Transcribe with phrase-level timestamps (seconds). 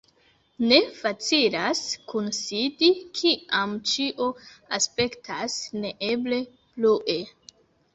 [0.69, 1.81] Ne facilas
[2.15, 4.33] kunsidi, kiam ĉio
[4.81, 7.21] aspektas neeble blue.